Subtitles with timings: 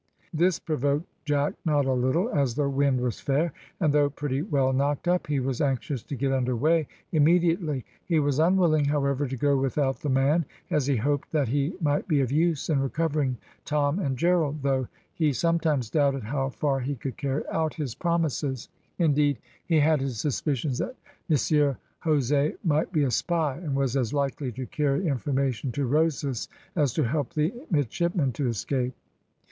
[0.33, 4.73] This provoked Jack not a little, as the wind was fair, and though pretty well
[4.73, 7.85] knocked up, he was anxious to get under weigh immediately.
[8.07, 12.07] He was unwilling, however, to go without the man, as he hoped that he might
[12.07, 16.95] be of use in recovering Tom and Gerald, though he sometimes doubted how far he
[16.95, 19.37] could carry out his promises; indeed,
[19.67, 20.95] he had his suspicions that
[21.29, 26.47] Mr Jose might be a spy, and was as likely to carry information to Rosas
[26.75, 28.95] as to help the midshipmen to escape.